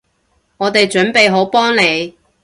[0.57, 2.17] 我哋準備好幫你